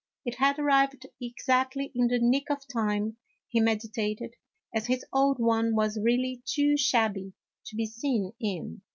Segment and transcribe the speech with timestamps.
[0.25, 3.17] It had arrived exactly in the nick of time,
[3.47, 4.33] he meditated,
[4.73, 7.33] as his old one was really too shabby
[7.67, 8.81] to be seen in.